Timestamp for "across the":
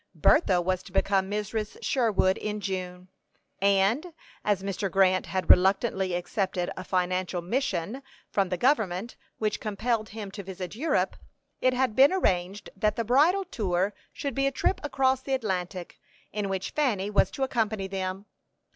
14.83-15.35